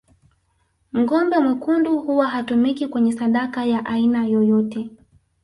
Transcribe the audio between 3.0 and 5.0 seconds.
sadaka ya aina yoyote